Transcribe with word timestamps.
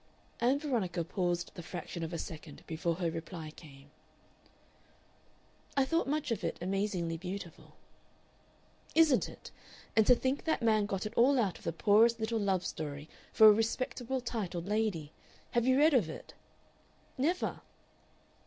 Ann 0.39 0.57
Veronica 0.57 1.03
paused 1.03 1.51
the 1.53 1.61
fraction 1.61 2.01
of 2.01 2.11
a 2.11 2.17
second 2.17 2.63
before 2.65 2.95
her 2.95 3.11
reply 3.11 3.51
came. 3.51 3.91
"I 5.77 5.85
thought 5.85 6.07
much 6.07 6.31
of 6.31 6.43
it 6.43 6.57
amazingly 6.59 7.17
beautiful." 7.17 7.75
"Isn't 8.95 9.29
it. 9.29 9.51
And 9.95 10.07
to 10.07 10.15
think 10.15 10.45
that 10.45 10.63
man 10.63 10.87
got 10.87 11.05
it 11.05 11.13
all 11.15 11.37
out 11.39 11.59
of 11.59 11.63
the 11.65 11.71
poorest 11.71 12.19
little 12.19 12.39
love 12.39 12.65
story 12.65 13.09
for 13.31 13.47
a 13.47 13.53
respectable 13.53 14.21
titled 14.21 14.65
lady! 14.65 15.13
Have 15.51 15.67
you 15.67 15.77
read 15.77 15.93
of 15.93 16.09
it?" 16.09 16.33
"Never." 17.15 17.61